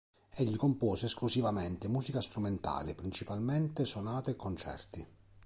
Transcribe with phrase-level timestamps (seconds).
[0.31, 5.07] Egli compose esclusivamente musica strumentale, principalmente sonate e concerti.